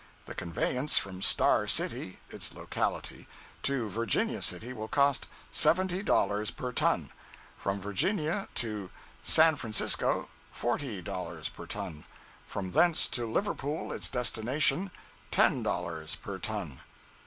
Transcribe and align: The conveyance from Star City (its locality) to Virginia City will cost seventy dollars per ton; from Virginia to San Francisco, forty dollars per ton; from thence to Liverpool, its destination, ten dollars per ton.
The 0.25 0.33
conveyance 0.33 0.97
from 0.97 1.21
Star 1.21 1.67
City 1.67 2.17
(its 2.31 2.55
locality) 2.55 3.27
to 3.61 3.87
Virginia 3.87 4.41
City 4.41 4.73
will 4.73 4.87
cost 4.87 5.27
seventy 5.51 6.01
dollars 6.01 6.49
per 6.49 6.71
ton; 6.71 7.11
from 7.55 7.79
Virginia 7.79 8.47
to 8.55 8.89
San 9.21 9.57
Francisco, 9.57 10.27
forty 10.51 11.03
dollars 11.03 11.49
per 11.49 11.67
ton; 11.67 12.05
from 12.47 12.71
thence 12.71 13.07
to 13.09 13.27
Liverpool, 13.27 13.91
its 13.93 14.09
destination, 14.09 14.89
ten 15.29 15.61
dollars 15.61 16.15
per 16.15 16.39
ton. 16.39 16.79